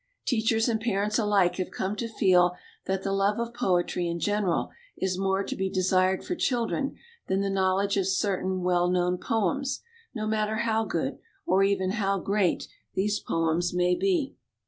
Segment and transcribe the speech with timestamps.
[0.25, 2.53] Teachers and parents alike have come to feel
[2.87, 6.95] that the love of poetry in general is more to be desired for children
[7.27, 9.83] than the knowl edge of certain "w r ell known" poems,
[10.15, 14.33] no matter how good, or even how great, these poems may be.